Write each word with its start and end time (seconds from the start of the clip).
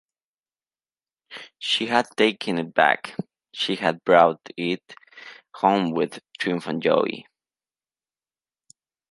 She 1.59 1.85
had 1.85 2.07
taken 2.17 2.57
it 2.57 2.73
back, 2.73 3.15
she 3.53 3.75
had 3.75 4.03
brought 4.03 4.39
it 4.57 4.81
home 5.53 5.91
with 5.91 6.19
triumphant 6.39 6.81
joy. 6.81 7.25